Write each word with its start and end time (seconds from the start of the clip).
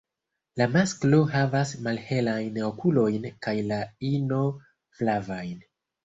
La 0.59 0.65
masklo 0.75 1.17
havas 1.33 1.73
malhelajn 1.87 2.57
okulojn 2.67 3.27
kaj 3.47 3.53
la 3.73 3.77
ino 4.13 4.39
flavajn. 5.01 5.61